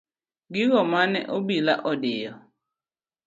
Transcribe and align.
Gigo 0.53 0.81
mane 0.91 1.19
obila 1.35 1.73
ondhiyo. 1.91 2.33